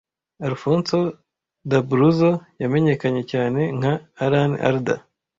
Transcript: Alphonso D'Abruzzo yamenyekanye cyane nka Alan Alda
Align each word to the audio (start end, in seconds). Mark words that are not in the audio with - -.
Alphonso 0.47 0.99
D'Abruzzo 1.69 2.31
yamenyekanye 2.61 3.21
cyane 3.31 3.61
nka 3.77 3.93
Alan 4.23 4.51
Alda 4.67 4.95